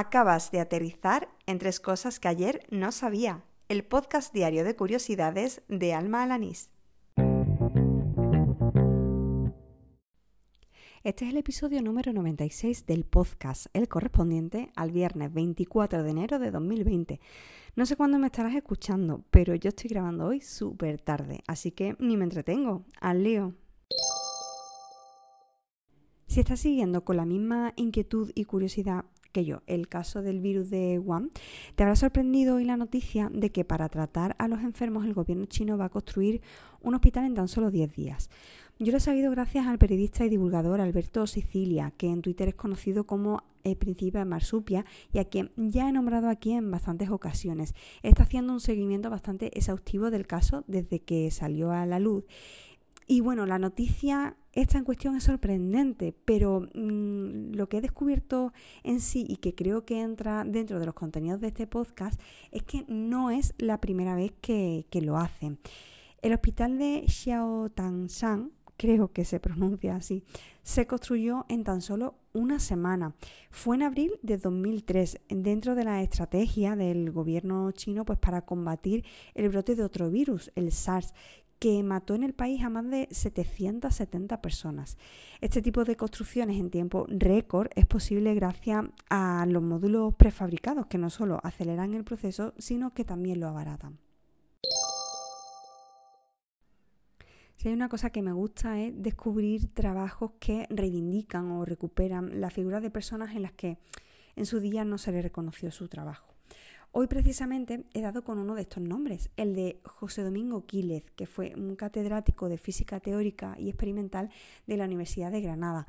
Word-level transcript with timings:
Acabas 0.00 0.52
de 0.52 0.60
aterrizar 0.60 1.28
en 1.46 1.58
tres 1.58 1.80
cosas 1.80 2.20
que 2.20 2.28
ayer 2.28 2.64
no 2.70 2.92
sabía. 2.92 3.42
El 3.68 3.82
podcast 3.82 4.32
diario 4.32 4.62
de 4.62 4.76
curiosidades 4.76 5.62
de 5.66 5.92
Alma 5.92 6.22
Alanís. 6.22 6.70
Este 11.02 11.24
es 11.24 11.30
el 11.32 11.36
episodio 11.36 11.82
número 11.82 12.12
96 12.12 12.86
del 12.86 13.06
podcast, 13.06 13.66
el 13.72 13.88
correspondiente 13.88 14.70
al 14.76 14.92
viernes 14.92 15.34
24 15.34 16.04
de 16.04 16.10
enero 16.10 16.38
de 16.38 16.52
2020. 16.52 17.20
No 17.74 17.84
sé 17.84 17.96
cuándo 17.96 18.20
me 18.20 18.26
estarás 18.26 18.54
escuchando, 18.54 19.24
pero 19.32 19.56
yo 19.56 19.70
estoy 19.70 19.90
grabando 19.90 20.26
hoy 20.26 20.40
súper 20.42 21.00
tarde, 21.00 21.40
así 21.48 21.72
que 21.72 21.96
ni 21.98 22.16
me 22.16 22.22
entretengo. 22.22 22.84
Al 23.00 23.24
lío. 23.24 23.56
Si 26.28 26.38
estás 26.38 26.60
siguiendo 26.60 27.04
con 27.04 27.16
la 27.16 27.24
misma 27.24 27.72
inquietud 27.74 28.30
y 28.36 28.44
curiosidad 28.44 29.06
que 29.32 29.44
yo 29.44 29.62
el 29.66 29.88
caso 29.88 30.22
del 30.22 30.40
virus 30.40 30.70
de 30.70 30.98
Wuhan, 30.98 31.30
te 31.74 31.82
habrá 31.82 31.96
sorprendido 31.96 32.56
hoy 32.56 32.64
la 32.64 32.76
noticia 32.76 33.30
de 33.32 33.50
que 33.50 33.64
para 33.64 33.88
tratar 33.88 34.34
a 34.38 34.48
los 34.48 34.60
enfermos 34.60 35.04
el 35.04 35.14
gobierno 35.14 35.46
chino 35.46 35.78
va 35.78 35.86
a 35.86 35.90
construir 35.90 36.40
un 36.80 36.94
hospital 36.94 37.24
en 37.24 37.34
tan 37.34 37.48
solo 37.48 37.70
10 37.70 37.94
días. 37.94 38.30
Yo 38.80 38.92
lo 38.92 38.98
he 38.98 39.00
sabido 39.00 39.32
gracias 39.32 39.66
al 39.66 39.78
periodista 39.78 40.24
y 40.24 40.28
divulgador 40.28 40.80
Alberto 40.80 41.26
Sicilia, 41.26 41.92
que 41.96 42.08
en 42.08 42.22
Twitter 42.22 42.48
es 42.48 42.54
conocido 42.54 43.08
como 43.08 43.42
el 43.64 43.76
príncipe 43.76 44.24
Marsupia 44.24 44.84
y 45.12 45.18
a 45.18 45.24
quien 45.24 45.50
ya 45.56 45.88
he 45.88 45.92
nombrado 45.92 46.28
aquí 46.28 46.52
en 46.52 46.70
bastantes 46.70 47.10
ocasiones. 47.10 47.74
Está 48.04 48.22
haciendo 48.22 48.52
un 48.52 48.60
seguimiento 48.60 49.10
bastante 49.10 49.56
exhaustivo 49.58 50.12
del 50.12 50.28
caso 50.28 50.62
desde 50.68 51.00
que 51.00 51.28
salió 51.32 51.72
a 51.72 51.86
la 51.86 51.98
luz. 51.98 52.24
Y 53.08 53.20
bueno, 53.20 53.46
la 53.46 53.58
noticia 53.58 54.36
esta 54.60 54.76
en 54.76 54.84
cuestión 54.84 55.14
es 55.14 55.22
sorprendente, 55.22 56.12
pero 56.24 56.68
mm, 56.74 57.52
lo 57.54 57.68
que 57.68 57.76
he 57.76 57.80
descubierto 57.80 58.52
en 58.82 59.00
sí 59.00 59.24
y 59.28 59.36
que 59.36 59.54
creo 59.54 59.84
que 59.84 60.00
entra 60.00 60.44
dentro 60.44 60.80
de 60.80 60.86
los 60.86 60.96
contenidos 60.96 61.40
de 61.40 61.48
este 61.48 61.68
podcast 61.68 62.20
es 62.50 62.64
que 62.64 62.84
no 62.88 63.30
es 63.30 63.54
la 63.58 63.80
primera 63.80 64.16
vez 64.16 64.32
que, 64.40 64.86
que 64.90 65.00
lo 65.00 65.16
hacen. 65.16 65.60
El 66.22 66.32
hospital 66.32 66.76
de 66.76 67.04
Xiaotangshan 67.06 68.50
creo 68.76 69.12
que 69.12 69.24
se 69.24 69.38
pronuncia 69.40 69.94
así, 69.94 70.24
se 70.64 70.88
construyó 70.88 71.46
en 71.48 71.62
tan 71.62 71.80
solo 71.80 72.16
una 72.32 72.58
semana. 72.58 73.14
Fue 73.50 73.76
en 73.76 73.82
abril 73.82 74.12
de 74.22 74.38
2003, 74.38 75.20
dentro 75.28 75.76
de 75.76 75.84
la 75.84 76.02
estrategia 76.02 76.74
del 76.74 77.12
gobierno 77.12 77.70
chino 77.70 78.04
pues, 78.04 78.18
para 78.18 78.42
combatir 78.42 79.04
el 79.34 79.50
brote 79.50 79.76
de 79.76 79.84
otro 79.84 80.10
virus, 80.10 80.50
el 80.56 80.72
SARS, 80.72 81.14
que 81.58 81.82
mató 81.82 82.14
en 82.14 82.22
el 82.22 82.34
país 82.34 82.62
a 82.62 82.70
más 82.70 82.88
de 82.88 83.08
770 83.10 84.40
personas. 84.40 84.96
Este 85.40 85.62
tipo 85.62 85.84
de 85.84 85.96
construcciones 85.96 86.58
en 86.58 86.70
tiempo 86.70 87.06
récord 87.08 87.68
es 87.74 87.86
posible 87.86 88.34
gracias 88.34 88.84
a 89.10 89.46
los 89.46 89.62
módulos 89.62 90.14
prefabricados 90.14 90.86
que 90.86 90.98
no 90.98 91.10
solo 91.10 91.40
aceleran 91.42 91.94
el 91.94 92.04
proceso, 92.04 92.54
sino 92.58 92.94
que 92.94 93.04
también 93.04 93.40
lo 93.40 93.48
abaratan. 93.48 93.98
Si 97.56 97.66
hay 97.66 97.74
una 97.74 97.88
cosa 97.88 98.10
que 98.10 98.22
me 98.22 98.32
gusta 98.32 98.78
es 98.78 98.92
descubrir 99.02 99.74
trabajos 99.74 100.32
que 100.38 100.68
reivindican 100.70 101.50
o 101.50 101.64
recuperan 101.64 102.40
la 102.40 102.50
figura 102.50 102.80
de 102.80 102.90
personas 102.90 103.34
en 103.34 103.42
las 103.42 103.52
que 103.52 103.78
en 104.36 104.46
su 104.46 104.60
día 104.60 104.84
no 104.84 104.96
se 104.96 105.10
le 105.10 105.22
reconoció 105.22 105.72
su 105.72 105.88
trabajo. 105.88 106.34
Hoy 106.92 107.06
precisamente 107.06 107.84
he 107.92 108.00
dado 108.00 108.24
con 108.24 108.38
uno 108.38 108.54
de 108.54 108.62
estos 108.62 108.82
nombres, 108.82 109.30
el 109.36 109.54
de 109.54 109.80
José 109.84 110.22
Domingo 110.22 110.66
Quílez, 110.66 111.04
que 111.16 111.26
fue 111.26 111.52
un 111.54 111.76
catedrático 111.76 112.48
de 112.48 112.58
física 112.58 112.98
teórica 112.98 113.54
y 113.58 113.68
experimental 113.68 114.30
de 114.66 114.76
la 114.76 114.84
Universidad 114.84 115.30
de 115.30 115.40
Granada. 115.40 115.86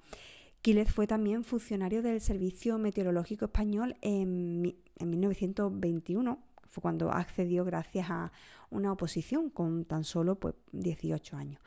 Quílez 0.61 0.91
fue 0.91 1.07
también 1.07 1.43
funcionario 1.45 2.01
del 2.01 2.19
Servicio 2.19 2.77
Meteorológico 2.77 3.45
Español 3.45 3.95
en, 4.01 4.75
en 4.97 5.09
1921 5.09 6.39
fue 6.69 6.81
cuando 6.81 7.11
accedió 7.11 7.65
gracias 7.65 8.09
a 8.09 8.31
una 8.69 8.91
oposición 8.91 9.49
con 9.49 9.85
tan 9.85 10.03
solo 10.03 10.35
pues, 10.35 10.55
18 10.71 11.35
años. 11.35 11.61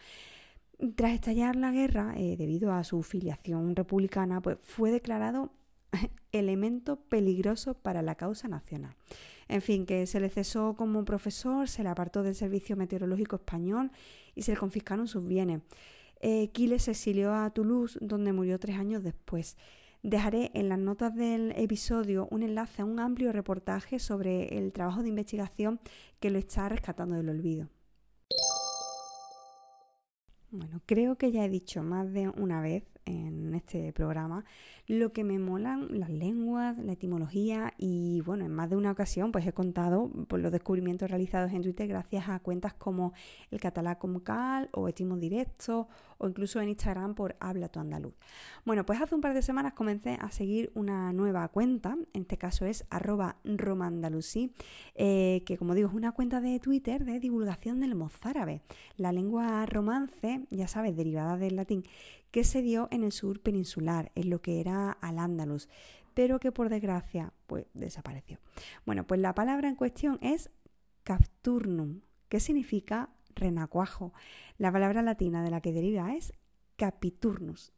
Tras 0.97 1.13
estallar 1.13 1.57
la 1.57 1.73
guerra, 1.73 2.15
eh, 2.17 2.37
debido 2.37 2.73
a 2.73 2.85
su 2.85 3.03
filiación 3.03 3.77
republicana, 3.77 4.41
pues, 4.41 4.59
fue 4.61 4.91
declarado 4.91 5.53
elemento 6.33 6.97
peligroso 6.97 7.75
para 7.75 8.03
la 8.03 8.15
causa 8.15 8.49
nacional. 8.49 8.97
En 9.49 9.61
fin, 9.61 9.87
que 9.87 10.07
se 10.07 10.21
le 10.21 10.31
cesó 10.31 10.75
como 10.77 11.05
profesor, 11.05 11.69
se 11.69 11.83
le 11.83 11.89
apartó 11.89 12.23
del 12.23 12.35
Servicio 12.35 12.77
Meteorológico 12.77 13.37
Español 13.37 13.91
y 14.35 14.43
se 14.43 14.53
le 14.53 14.59
confiscaron 14.59 15.09
sus 15.09 15.27
bienes. 15.27 15.63
Eh, 16.21 16.51
Quiles 16.53 16.85
se 16.85 16.93
exilió 16.93 17.35
a 17.35 17.51
Toulouse, 17.51 17.99
donde 18.01 18.33
murió 18.33 18.59
tres 18.59 18.79
años 18.79 19.03
después. 19.03 19.57
Dejaré 20.03 20.51
en 20.55 20.69
las 20.69 20.79
notas 20.79 21.15
del 21.15 21.53
episodio 21.53 22.29
un 22.31 22.43
enlace 22.43 22.83
a 22.83 22.85
un 22.85 22.99
amplio 22.99 23.33
reportaje 23.33 23.99
sobre 23.99 24.59
el 24.59 24.73
trabajo 24.73 25.03
de 25.03 25.09
investigación 25.09 25.81
que 26.19 26.31
lo 26.31 26.39
está 26.39 26.69
rescatando 26.69 27.17
del 27.17 27.29
olvido. 27.29 27.69
Bueno, 30.51 30.81
creo 30.87 31.17
que 31.17 31.33
ya 31.33 31.45
he 31.45 31.49
dicho 31.49 31.83
más 31.83 32.13
de 32.13 32.29
una 32.29 32.61
vez 32.61 32.92
en 33.05 33.55
este 33.55 33.93
programa 33.93 34.45
lo 34.87 35.13
que 35.13 35.25
me 35.25 35.39
molan 35.39 35.99
las 35.99 36.11
lenguas, 36.11 36.77
la 36.79 36.93
etimología 36.93 37.73
y 37.79 38.21
bueno, 38.23 38.45
en 38.45 38.53
más 38.53 38.69
de 38.69 38.77
una 38.77 38.91
ocasión 38.91 39.33
pues 39.33 39.47
he 39.47 39.53
contado 39.53 40.11
por 40.29 40.41
los 40.41 40.51
descubrimientos 40.51 41.09
realizados 41.09 41.53
en 41.53 41.63
Twitter 41.63 41.87
gracias 41.87 42.29
a 42.29 42.39
cuentas 42.41 42.75
como 42.75 43.13
el 43.51 43.61
catalán 43.61 43.97
como 43.99 44.23
cal 44.25 44.69
o 44.73 44.89
Etimo 44.89 45.17
Directo 45.17 45.89
o 46.19 46.29
incluso 46.29 46.61
en 46.61 46.69
Instagram 46.69 47.15
por 47.15 47.37
Habla 47.41 47.69
tu 47.69 47.81
Andaluz. 47.81 48.15
Bueno, 48.65 48.87
pues 48.87 49.01
hace 49.01 49.15
un 49.15 49.21
par 49.21 49.35
de 49.35 49.43
semanas 49.43 49.73
comencé 49.73 50.17
a 50.21 50.31
seguir 50.31 50.71
una 50.75 51.13
nueva 51.13 51.49
cuenta, 51.49 51.97
en 52.13 52.23
este 52.23 52.39
caso 52.39 52.65
es 52.65 52.85
arroba 52.91 53.37
romandalusí, 53.45 54.53
eh, 54.95 55.43
que 55.47 55.59
como 55.59 55.75
digo 55.75 55.89
es 55.89 55.95
una 55.95 56.13
cuenta 56.13 56.41
de 56.41 56.61
Twitter 56.61 57.05
de 57.05 57.19
divulgación 57.19 57.81
del 57.81 57.95
mozárabe, 57.95 58.63
la 58.97 59.13
lengua 59.13 59.67
romance, 59.67 60.47
ya 60.51 60.69
sabes, 60.69 60.97
derivada 60.97 61.37
del 61.37 61.57
latín, 61.57 61.85
que 62.33 62.43
se 62.43 62.63
dio 62.63 62.89
en 62.91 63.05
el 63.05 63.13
sur 63.13 63.41
peninsular, 63.41 64.11
en 64.17 64.31
lo 64.31 64.43
que 64.43 64.61
era 64.61 64.91
al-Ándalus, 64.91 65.69
pero 66.15 66.41
que 66.41 66.51
por 66.51 66.69
desgracia 66.69 67.33
pues 67.47 67.67
desapareció. 67.75 68.39
Bueno, 68.85 69.07
pues 69.07 69.21
la 69.21 69.35
palabra 69.35 69.69
en 69.69 69.77
cuestión 69.77 70.19
es 70.21 70.51
capturnum, 71.05 72.01
que 72.29 72.41
significa 72.41 73.11
renacuajo. 73.35 74.13
La 74.59 74.73
palabra 74.73 75.03
latina 75.03 75.45
de 75.45 75.51
la 75.51 75.61
que 75.61 75.73
deriva 75.73 76.15
es 76.15 76.33
capiturnus. 76.77 77.73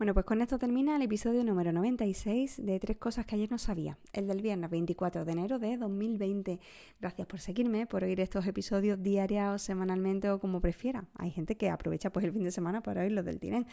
Bueno, 0.00 0.14
pues 0.14 0.24
con 0.24 0.40
esto 0.40 0.58
termina 0.58 0.96
el 0.96 1.02
episodio 1.02 1.44
número 1.44 1.72
96 1.72 2.64
de 2.64 2.80
Tres 2.80 2.96
Cosas 2.96 3.26
que 3.26 3.34
ayer 3.34 3.50
no 3.50 3.58
sabía, 3.58 3.98
el 4.14 4.28
del 4.28 4.40
viernes 4.40 4.70
24 4.70 5.26
de 5.26 5.32
enero 5.32 5.58
de 5.58 5.76
2020. 5.76 6.58
Gracias 6.98 7.26
por 7.26 7.38
seguirme, 7.38 7.84
por 7.84 8.04
oír 8.04 8.18
estos 8.20 8.46
episodios 8.46 9.02
diarios 9.02 9.56
o 9.56 9.58
semanalmente 9.58 10.30
o 10.30 10.40
como 10.40 10.62
prefiera. 10.62 11.04
Hay 11.16 11.30
gente 11.30 11.58
que 11.58 11.68
aprovecha 11.68 12.08
pues 12.08 12.24
el 12.24 12.32
fin 12.32 12.44
de 12.44 12.50
semana 12.50 12.82
para 12.82 13.02
oír 13.02 13.12
los 13.12 13.26
del 13.26 13.40
tirén. 13.40 13.66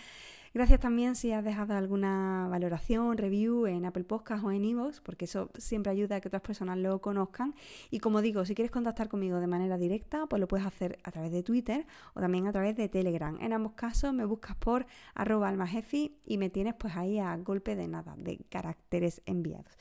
Gracias 0.53 0.79
también 0.79 1.15
si 1.15 1.31
has 1.31 1.43
dejado 1.43 1.75
alguna 1.75 2.47
valoración, 2.49 3.17
review 3.17 3.67
en 3.67 3.85
Apple 3.85 4.05
Podcast 4.05 4.43
o 4.43 4.51
en 4.51 4.65
Evox, 4.65 5.01
porque 5.01 5.25
eso 5.25 5.49
siempre 5.57 5.91
ayuda 5.91 6.17
a 6.17 6.19
que 6.19 6.29
otras 6.29 6.41
personas 6.41 6.77
lo 6.77 6.99
conozcan. 6.99 7.53
Y 7.91 7.99
como 7.99 8.21
digo, 8.21 8.43
si 8.45 8.55
quieres 8.55 8.71
contactar 8.71 9.07
conmigo 9.07 9.39
de 9.39 9.47
manera 9.47 9.77
directa, 9.77 10.25
pues 10.25 10.39
lo 10.39 10.47
puedes 10.47 10.65
hacer 10.65 10.99
a 11.03 11.11
través 11.11 11.31
de 11.31 11.43
Twitter 11.43 11.85
o 12.15 12.21
también 12.21 12.47
a 12.47 12.51
través 12.51 12.75
de 12.75 12.89
Telegram. 12.89 13.37
En 13.39 13.53
ambos 13.53 13.73
casos 13.73 14.13
me 14.13 14.25
buscas 14.25 14.55
por 14.55 14.87
arroba 15.13 15.47
almajefi 15.47 16.16
y 16.25 16.37
me 16.37 16.49
tienes 16.49 16.75
pues 16.75 16.95
ahí 16.95 17.19
a 17.19 17.35
golpe 17.37 17.75
de 17.75 17.87
nada, 17.87 18.15
de 18.17 18.39
caracteres 18.49 19.21
enviados. 19.25 19.77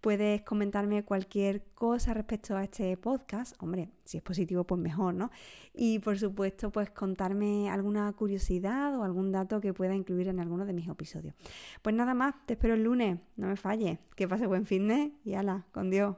Puedes 0.00 0.40
comentarme 0.42 1.04
cualquier 1.04 1.62
cosa 1.74 2.14
respecto 2.14 2.56
a 2.56 2.64
este 2.64 2.96
podcast. 2.96 3.54
Hombre, 3.62 3.90
si 4.04 4.16
es 4.16 4.22
positivo, 4.22 4.64
pues 4.64 4.80
mejor, 4.80 5.12
¿no? 5.12 5.30
Y 5.74 5.98
por 5.98 6.18
supuesto, 6.18 6.70
pues 6.72 6.90
contarme 6.90 7.68
alguna 7.68 8.10
curiosidad 8.14 8.96
o 8.96 9.04
algún 9.04 9.30
dato 9.30 9.60
que 9.60 9.74
pueda 9.74 9.94
incluir 9.94 10.28
en 10.28 10.40
alguno 10.40 10.64
de 10.64 10.72
mis 10.72 10.88
episodios. 10.88 11.34
Pues 11.82 11.94
nada 11.94 12.14
más, 12.14 12.34
te 12.46 12.54
espero 12.54 12.74
el 12.74 12.84
lunes. 12.84 13.18
No 13.36 13.48
me 13.48 13.56
falles. 13.56 13.98
Que 14.16 14.26
pase 14.26 14.46
buen 14.46 14.64
fin 14.64 14.88
de 14.88 15.12
y 15.22 15.34
ala, 15.34 15.66
con 15.70 15.90
Dios. 15.90 16.16